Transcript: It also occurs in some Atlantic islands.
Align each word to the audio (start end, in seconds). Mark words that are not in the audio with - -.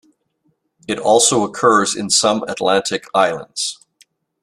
It 0.87 0.97
also 0.97 1.43
occurs 1.43 1.95
in 1.95 2.09
some 2.09 2.41
Atlantic 2.49 3.05
islands. 3.13 3.85